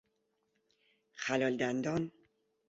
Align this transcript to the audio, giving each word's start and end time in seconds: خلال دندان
خلال 1.15 1.57
دندان 1.57 2.11